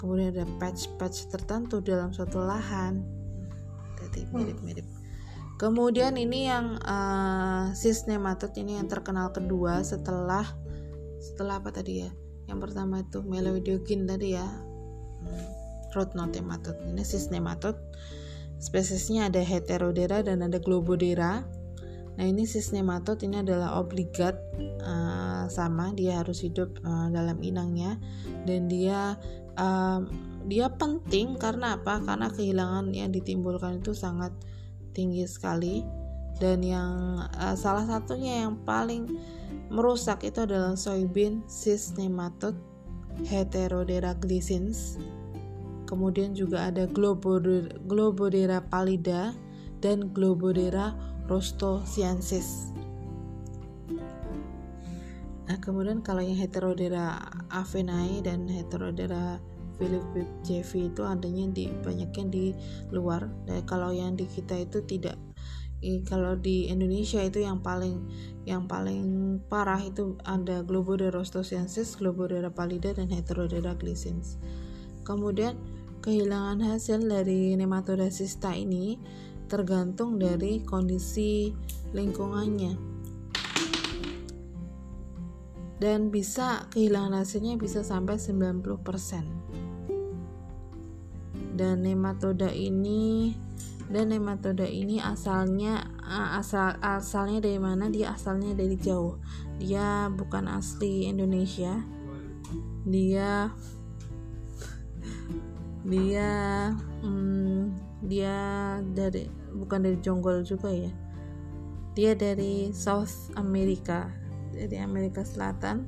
[0.00, 3.04] kemudian ada patch-patch tertentu dalam suatu lahan
[4.00, 4.86] jadi mirip-mirip
[5.54, 10.42] Kemudian ini yang uh, cis nematod ini yang terkenal kedua setelah
[11.22, 12.10] setelah apa tadi ya?
[12.50, 14.42] Yang pertama itu Meloidiogin tadi ya.
[14.44, 15.46] Hmm,
[15.94, 16.74] root knot nematod.
[16.90, 17.78] Ini cis nematod.
[18.58, 21.46] Spesiesnya ada Heterodera dan ada Globodera.
[22.18, 24.34] Nah ini cis nematod ini adalah obligat
[24.82, 27.96] uh, sama dia harus hidup uh, dalam inangnya.
[28.44, 29.16] Dan dia
[29.56, 30.00] uh,
[30.44, 32.00] dia penting karena apa?
[32.04, 34.32] Karena kehilangan yang ditimbulkan itu sangat
[34.92, 35.84] tinggi sekali.
[36.42, 39.06] Dan yang uh, salah satunya yang paling
[39.70, 42.58] merusak itu adalah soybean cyst nematode
[43.30, 44.98] Heterodera glycins
[45.94, 49.30] kemudian juga ada Globodera, Globodera pallida
[49.78, 50.90] dan Globodera
[51.30, 52.73] rostosiensis
[55.44, 57.20] Nah, kemudian kalau yang Heterodera
[57.52, 59.36] avenae dan Heterodera
[59.76, 60.06] Philip
[60.46, 62.46] JV itu adanya di banyaknya di
[62.94, 65.18] luar dan kalau yang di kita itu tidak
[66.08, 68.08] kalau di Indonesia itu yang paling
[68.48, 74.40] yang paling parah itu ada Globodera rostosiensis, Globodera pallida dan Heterodera glycins.
[75.04, 75.60] Kemudian
[76.00, 78.96] kehilangan hasil dari nematoda sista ini
[79.48, 81.52] tergantung dari kondisi
[81.92, 82.93] lingkungannya.
[85.84, 88.64] Dan bisa kehilangan hasilnya bisa sampai 90%
[91.54, 93.36] dan nematoda ini
[93.86, 95.92] dan nematoda ini asalnya
[96.34, 97.92] asal asalnya dari mana?
[97.92, 99.20] Dia asalnya dari jauh.
[99.60, 101.84] Dia bukan asli Indonesia.
[102.88, 103.52] Dia
[105.84, 106.32] dia
[107.04, 107.76] hmm,
[108.08, 108.36] dia
[108.88, 110.90] dari bukan dari Jonggol juga ya.
[111.92, 114.23] Dia dari South America
[114.54, 115.84] dari Amerika Selatan.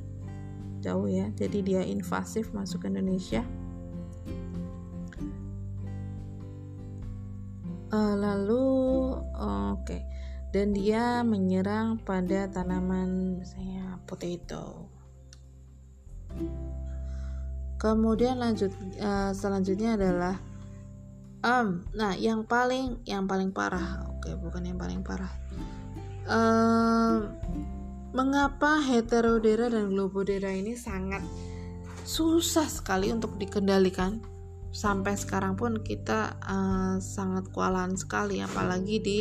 [0.83, 3.41] Jauh ya jadi dia invasif masuk ke Indonesia.
[7.87, 8.67] Uh, lalu
[9.39, 9.87] oke.
[9.87, 10.03] Okay.
[10.51, 14.87] dan dia menyerang pada tanaman misalnya potato.
[17.77, 20.35] Kemudian lanjut uh, selanjutnya adalah
[21.45, 24.07] um nah yang paling yang paling parah.
[24.09, 25.29] Oke okay, bukan yang paling parah.
[26.27, 27.29] Uh,
[28.17, 31.21] mengapa heterodera dan globodera ini sangat
[32.01, 34.17] susah sekali untuk dikendalikan?
[34.73, 39.19] Sampai sekarang pun kita uh, sangat kewalahan sekali apalagi di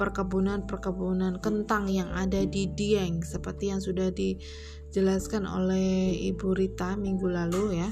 [0.00, 7.84] perkebunan-perkebunan kentang yang ada di Dieng seperti yang sudah dijelaskan oleh Ibu Rita minggu lalu
[7.84, 7.88] ya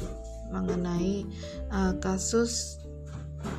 [0.50, 1.28] mengenai
[1.70, 2.80] uh, kasus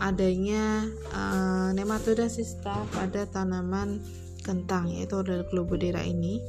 [0.02, 4.02] adanya uh, nematoda sista pada tanaman
[4.43, 6.43] kentang yaitu adalah globodera ini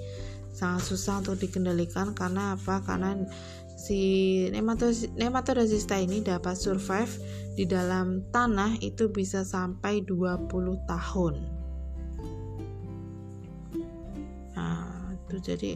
[0.54, 3.18] sangat susah untuk dikendalikan karena apa karena
[3.74, 4.00] si
[5.18, 7.10] nematoda zista ini dapat survive
[7.58, 10.48] di dalam tanah itu bisa sampai 20
[10.86, 11.34] tahun.
[14.54, 15.72] Nah, itu jadi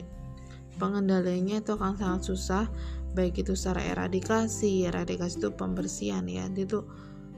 [0.79, 2.65] pengendaliannya itu akan sangat susah
[3.19, 6.47] baik itu secara eradikasi, eradikasi itu pembersihan ya.
[6.55, 6.87] Itu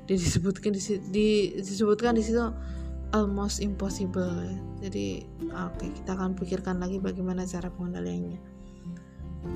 [0.04, 2.46] disebutkan di, di disebutkan di situ
[3.11, 4.46] almost impossible.
[4.81, 8.40] Jadi oke, okay, kita akan pikirkan lagi bagaimana cara pengendaliannya.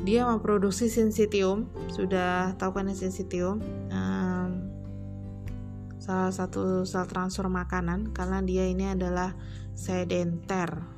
[0.04, 1.68] Dia memproduksi sensitium.
[1.92, 3.60] Sudah tahu kan sensitium?
[3.92, 4.72] Um,
[6.00, 9.32] salah satu sel transfer makanan karena dia ini adalah
[9.76, 10.92] sedenter.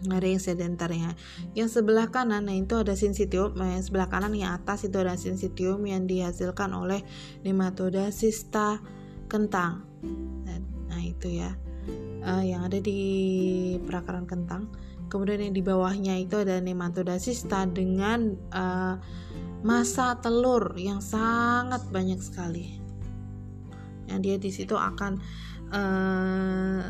[0.00, 1.12] Ada yang sedentarnya
[1.52, 5.12] yang sebelah kanan nah itu ada sincitium nah, yang sebelah kanan yang atas itu ada
[5.12, 7.04] sincitium yang dihasilkan oleh
[7.44, 8.80] nematoda sista
[9.28, 9.84] kentang
[11.20, 11.50] nah, nah itu ya.
[12.20, 13.00] Uh, yang ada di
[13.84, 14.68] perakaran kentang.
[15.10, 19.00] Kemudian yang di bawahnya itu ada nematoda sista dengan uh,
[19.64, 22.78] masa telur yang sangat banyak sekali.
[24.06, 25.18] Yang dia di situ akan
[25.72, 26.82] uh,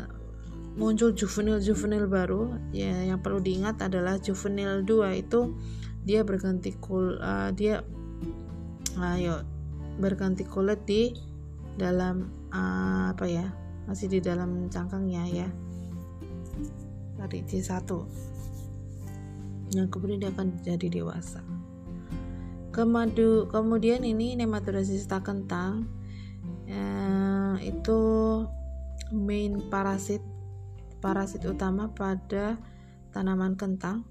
[0.77, 2.59] muncul juvenil-juvenil baru.
[2.75, 5.55] Ya yang perlu diingat adalah juvenil 2 itu
[6.03, 7.81] dia berganti kul uh, dia
[8.99, 9.47] ayo
[10.01, 11.13] berganti kulit di
[11.77, 15.47] dalam uh, apa ya masih di dalam cangkangnya ya
[17.17, 17.85] dari C1
[19.71, 21.39] yang kemudian dia akan jadi dewasa
[22.71, 25.91] Kemadu, kemudian ini nematoda sista kentang
[26.71, 27.99] eh, itu
[29.11, 30.23] main parasit
[31.03, 32.55] parasit utama pada
[33.11, 34.07] tanaman kentang.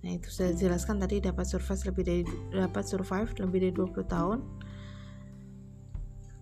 [0.00, 2.22] Nah, itu saya jelaskan tadi dapat survive lebih dari
[2.56, 4.38] dapat survive lebih dari 20 tahun.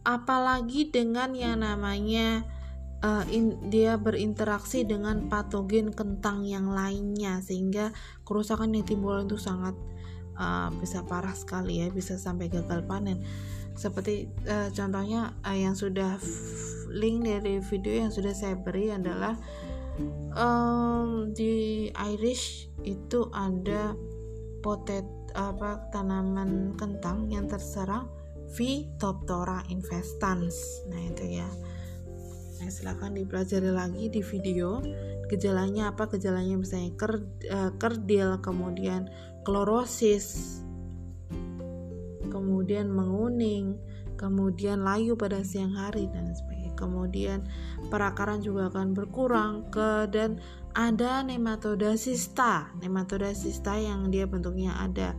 [0.07, 2.47] Apalagi dengan yang namanya
[3.03, 9.75] uh, in, dia berinteraksi dengan patogen kentang yang lainnya sehingga kerusakan yang timbul itu sangat
[10.39, 13.23] uh, bisa parah sekali ya, bisa sampai gagal panen.
[13.79, 16.19] Seperti uh, contohnya uh, yang sudah
[16.91, 19.39] link dari video yang sudah saya beri adalah
[20.35, 23.95] um, di Irish itu ada
[24.65, 25.05] potet
[25.37, 28.11] apa tanaman kentang yang terserang
[28.49, 30.57] Phytophthora infestans.
[30.89, 31.49] Nah, itu ya.
[32.59, 34.83] Nah, silahkan dipelajari lagi di video.
[35.31, 36.11] Gejalanya apa?
[36.11, 39.07] Gejalanya misalnya ker, uh, kerdil kemudian
[39.47, 40.59] klorosis
[42.29, 43.81] kemudian menguning
[44.21, 46.75] kemudian layu pada siang hari dan sebagainya.
[46.79, 47.43] Kemudian
[47.91, 50.39] perakaran juga akan berkurang ke dan
[50.79, 55.15] ada nematoda sista nematoda sista yang dia bentuknya ada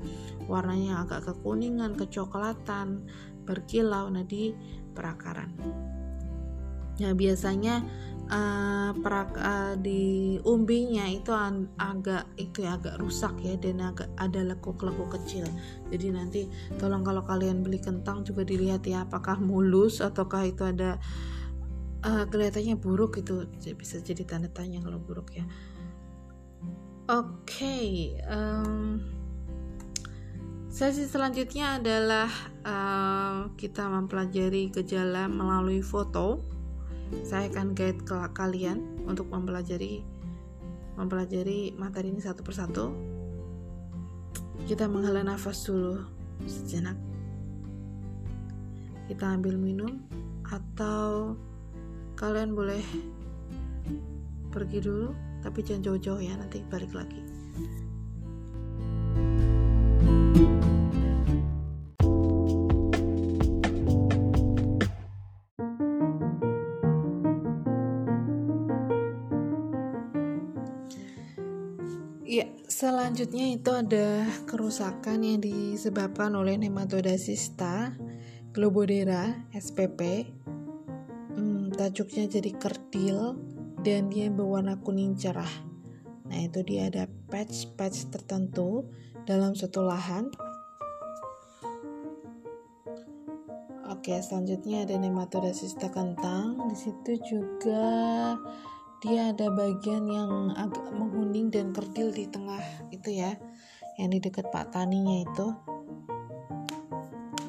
[0.47, 3.04] warnanya agak kekuningan kecoklatan
[3.43, 4.08] berkilau.
[4.08, 4.56] Nah di
[4.95, 5.52] perakaran
[7.00, 7.82] ya biasanya
[8.30, 11.34] uh, perak uh, di umbinya itu
[11.80, 15.46] agak itu ya agak rusak ya dan agak ada lekuk-lekuk kecil.
[15.90, 16.42] Jadi nanti
[16.78, 21.02] tolong kalau kalian beli kentang juga dilihat ya apakah mulus ataukah itu ada
[22.06, 25.46] uh, kelihatannya buruk itu bisa jadi tanda tanya kalau buruk ya.
[27.10, 27.90] Oke okay,
[28.30, 29.02] um,
[30.70, 32.30] sesi selanjutnya adalah
[32.62, 36.59] uh, kita mempelajari gejala melalui foto
[37.26, 40.06] saya akan guide ke kalian untuk mempelajari
[41.00, 42.91] mempelajari materi ini satu persatu.
[44.67, 46.04] Kita menghela nafas dulu
[46.45, 47.00] sejenak.
[49.08, 50.04] Kita ambil minum
[50.45, 51.34] atau
[52.19, 52.84] kalian boleh
[54.52, 57.22] pergi dulu tapi jangan jauh-jauh ya nanti balik lagi.
[60.36, 60.79] Ya,
[72.80, 77.92] selanjutnya itu ada kerusakan yang disebabkan oleh nematoda cista,
[78.56, 80.32] globodera, SPP,
[81.80, 83.39] tajuknya jadi kerdil
[83.84, 85.52] dan dia berwarna kuning cerah.
[86.28, 88.88] Nah, itu dia ada patch-patch tertentu
[89.24, 90.28] dalam suatu lahan.
[93.92, 96.68] Oke, selanjutnya ada nematoda sista kentang.
[96.68, 98.36] Di situ juga
[99.00, 102.60] dia ada bagian yang agak menguning dan kerdil di tengah
[102.92, 103.36] itu ya,
[103.96, 105.48] yang di dekat pak taninya itu.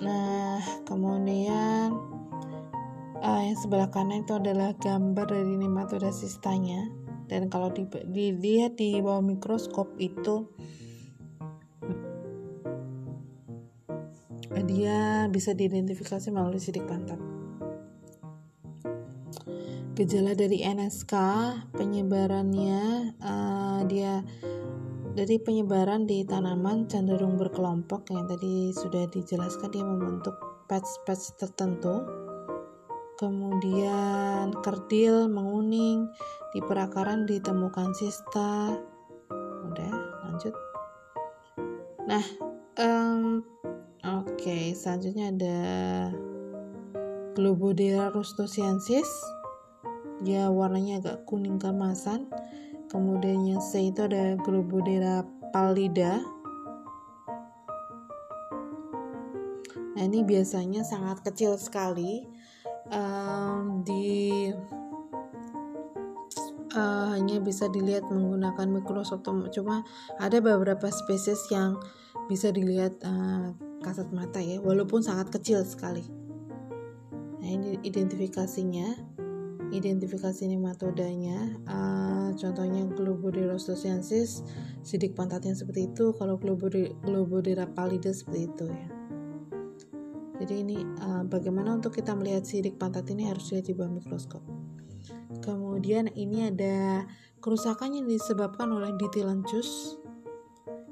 [0.01, 1.93] Nah, kemudian
[3.19, 6.87] uh, yang sebelah kanan itu adalah gambar dari nematoda sistanya
[7.27, 10.51] dan kalau di, dilihat di bawah mikroskop itu
[14.71, 17.19] dia bisa diidentifikasi melalui sidik pantat.
[20.01, 21.13] Gejala dari NSK
[21.77, 24.25] penyebarannya uh, dia
[25.13, 28.09] dari penyebaran di tanaman cenderung berkelompok.
[28.09, 30.33] Yang tadi sudah dijelaskan dia membentuk
[30.73, 32.01] patch-patch tertentu.
[33.21, 36.09] Kemudian kerdil menguning
[36.57, 38.73] di perakaran ditemukan sista.
[39.69, 39.93] Udah
[40.25, 40.57] lanjut.
[42.09, 42.25] Nah
[42.81, 43.45] um,
[44.01, 45.61] oke okay, selanjutnya ada
[47.37, 49.40] Globodera rustosiensis
[50.25, 52.29] ya warnanya agak kuning kemasan.
[52.91, 55.23] Kemudian yang C itu ada Globodera
[55.55, 56.21] pallida.
[59.95, 62.27] Nah ini biasanya sangat kecil sekali.
[62.91, 64.51] Um, di
[66.75, 69.27] uh, hanya bisa dilihat menggunakan mikroskop.
[69.55, 69.87] Cuma
[70.19, 71.79] ada beberapa spesies yang
[72.27, 76.05] bisa dilihat uh, kasat mata ya walaupun sangat kecil sekali.
[77.41, 79.10] Nah ini identifikasinya
[79.71, 84.43] identifikasi nematodanya uh, contohnya Globodirostosensis
[84.83, 88.89] sidik pantatnya seperti itu kalau Globodira pallida seperti itu ya.
[90.41, 94.41] Jadi ini uh, bagaimana untuk kita melihat sidik pantat ini harus dilihat di bawah mikroskop.
[95.45, 97.05] Kemudian ini ada
[97.45, 100.01] kerusakan yang disebabkan oleh ditilencus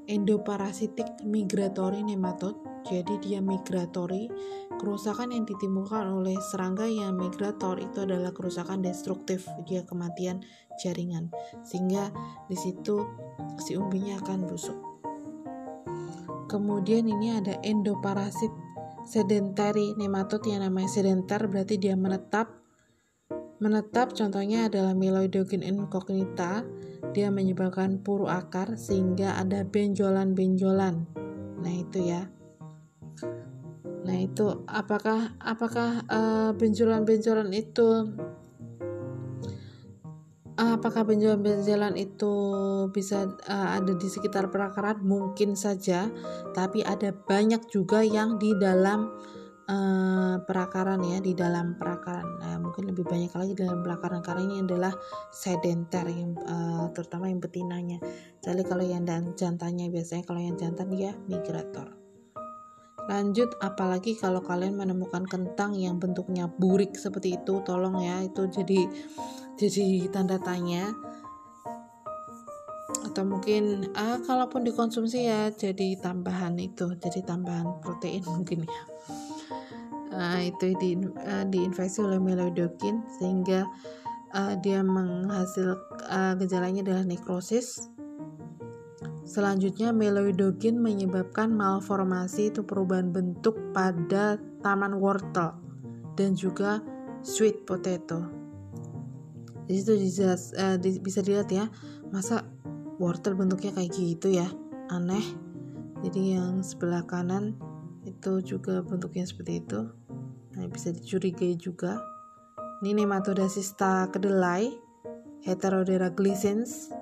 [0.09, 4.31] endoparasitik migratory nematode jadi dia migratory.
[4.79, 9.49] Kerusakan yang ditimbulkan oleh serangga yang migrator itu adalah kerusakan destruktif.
[9.67, 10.45] Dia kematian
[10.79, 11.35] jaringan.
[11.67, 12.15] Sehingga
[12.47, 13.03] di situ
[13.59, 14.79] si umbinya akan busuk.
[16.49, 18.55] Kemudian ini ada endoparasit
[19.05, 22.49] sedentary nematode yang namanya sedentar berarti dia menetap.
[23.59, 26.63] Menetap contohnya adalah Meloidogen incognita.
[27.13, 30.95] Dia menyebabkan puru akar sehingga ada benjolan-benjolan.
[31.59, 32.38] Nah itu ya
[34.07, 38.09] nah itu apakah apakah uh, benjolan-benjolan itu
[40.59, 42.35] apakah benjolan-benjolan itu
[42.91, 44.99] bisa uh, ada di sekitar perakaran?
[45.07, 46.11] Mungkin saja
[46.51, 49.15] tapi ada banyak juga yang di dalam
[49.71, 52.27] uh, perakaran ya di dalam perakaran.
[52.43, 54.93] Nah, mungkin lebih banyak lagi dalam perakaran karena ini adalah
[55.31, 58.03] sedenter yang uh, terutama yang betinanya.
[58.43, 59.07] Jadi kalau yang
[59.39, 61.98] jantannya biasanya kalau yang jantan dia migrator
[63.09, 68.85] lanjut apalagi kalau kalian menemukan kentang yang bentuknya burik seperti itu tolong ya itu jadi
[69.57, 70.93] jadi tanda tanya
[73.09, 78.83] atau mungkin ah kalaupun dikonsumsi ya jadi tambahan itu jadi tambahan protein mungkin ya
[80.13, 83.69] uh, itu di, uh, diinfeksi oleh meloidokin sehingga
[84.35, 85.77] uh, dia menghasil
[86.09, 87.89] uh, gejalanya adalah nekrosis.
[89.29, 95.53] Selanjutnya meloidokin menyebabkan malformasi itu perubahan bentuk pada taman wortel
[96.17, 96.81] dan juga
[97.21, 98.25] sweet potato.
[99.69, 100.33] Di situ bisa,
[100.81, 101.69] di, bisa dilihat ya,
[102.09, 102.49] masa
[102.97, 104.49] wortel bentuknya kayak gitu ya,
[104.89, 105.23] aneh.
[106.01, 107.53] Jadi yang sebelah kanan
[108.09, 109.93] itu juga bentuknya seperti itu.
[110.57, 112.01] Nah, bisa dicurigai juga.
[112.81, 114.73] Ini nematoda sista kedelai
[115.45, 116.97] heterodera gliscens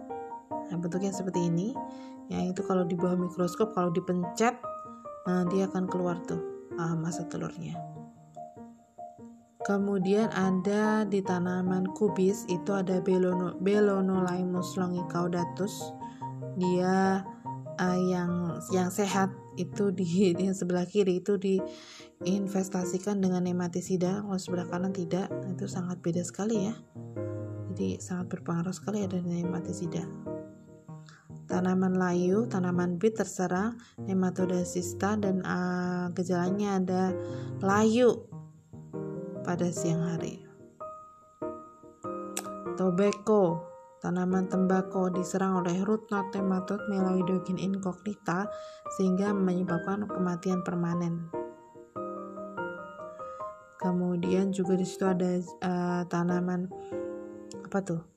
[0.70, 1.76] nah, bentuknya seperti ini
[2.26, 4.58] yang itu kalau di bawah mikroskop kalau dipencet
[5.26, 6.42] nah, dia akan keluar tuh
[6.78, 7.76] ah, masa telurnya.
[9.66, 15.90] Kemudian ada di tanaman kubis itu ada belono, belonolimus longicaudatus.
[16.54, 17.26] Dia
[17.74, 20.06] uh, yang yang sehat itu di,
[20.38, 26.70] di sebelah kiri itu diinvestasikan dengan nematisida kalau sebelah kanan tidak itu sangat beda sekali
[26.70, 26.74] ya.
[27.74, 30.06] Jadi sangat berpengaruh sekali ada nematisida
[31.46, 37.02] tanaman layu, tanaman bit terserang nematoda sista dan uh, gejalanya ada
[37.62, 38.26] layu
[39.46, 40.42] pada siang hari.
[42.76, 48.46] Tobacco Tanaman tembakau diserang oleh root knot nematode Meloidogen incognita
[48.94, 51.26] sehingga menyebabkan kematian permanen.
[53.80, 56.68] Kemudian juga di situ ada uh, tanaman
[57.66, 58.15] apa tuh?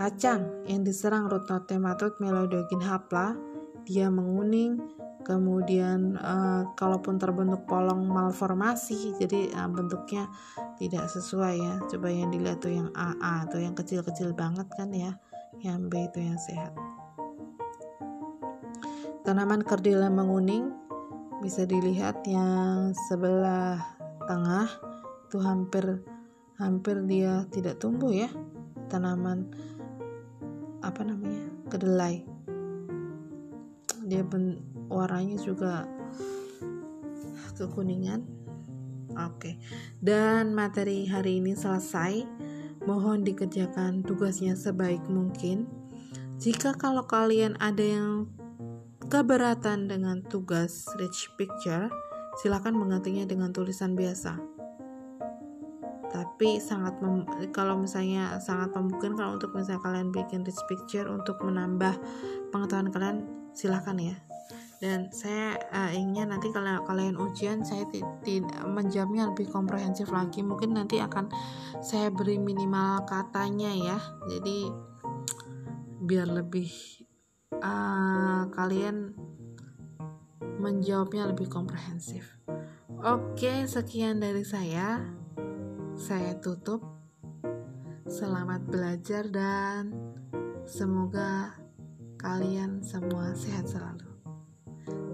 [0.00, 3.36] Kacang yang diserang nematode Meloidogen hapla,
[3.84, 4.80] dia menguning,
[5.28, 10.24] kemudian uh, kalaupun terbentuk polong malformasi jadi uh, bentuknya
[10.80, 11.74] tidak sesuai ya.
[11.84, 15.12] Coba yang dilihat tuh yang AA atau yang kecil-kecil banget kan ya
[15.60, 16.72] yang B itu yang sehat.
[19.20, 20.72] Tanaman kerdila menguning
[21.44, 23.84] bisa dilihat yang sebelah
[24.24, 24.64] tengah
[25.28, 26.00] itu hampir
[26.56, 28.32] hampir dia tidak tumbuh ya
[28.90, 29.48] tanaman
[30.80, 32.24] apa namanya kedelai.
[34.04, 35.86] Dia ben, warnanya juga
[37.60, 38.24] kekuningan.
[39.16, 39.60] Oke.
[40.00, 42.24] Dan materi hari ini selesai.
[42.88, 45.68] Mohon dikerjakan tugasnya sebaik mungkin.
[46.40, 48.32] Jika kalau kalian ada yang
[49.12, 51.92] keberatan dengan tugas rich picture
[52.40, 54.49] silakan menggantinya dengan tulisan biasa
[56.10, 56.98] tapi sangat
[57.54, 61.94] kalau misalnya sangat memungkinkan untuk misalnya kalian bikin rich picture untuk menambah
[62.50, 63.18] pengetahuan kalian
[63.54, 64.16] silahkan ya.
[64.80, 67.84] Dan saya uh, inginnya nanti kalau kalian ujian saya
[68.64, 70.40] menjamnya lebih komprehensif lagi.
[70.40, 71.28] Mungkin nanti akan
[71.84, 73.98] saya beri minimal katanya ya.
[74.24, 74.72] Jadi
[76.00, 76.72] biar lebih
[77.60, 79.12] uh, kalian
[80.58, 82.40] menjawabnya lebih komprehensif.
[83.04, 85.19] Oke sekian dari saya
[86.00, 86.80] saya tutup
[88.08, 89.94] Selamat belajar dan
[90.66, 91.54] semoga
[92.18, 94.08] kalian semua sehat selalu.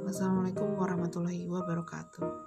[0.07, 2.46] Wassalamualaikum warahmatullahi wabarakatuh.